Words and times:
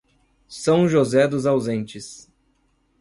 São 0.47 0.89
José 0.89 1.27
dos 1.27 1.45
Ausentes 1.45 2.27